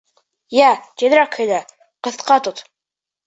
—Йә, 0.59 0.69
тиҙерәк 1.01 1.37
һөйлә, 1.41 1.59
ҡыҫҡа 2.07 2.39
тот. 2.49 2.65